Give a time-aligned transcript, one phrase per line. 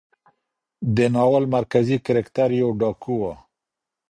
[0.95, 3.23] د ناول مرکزي کرکټر يو ډاکو و.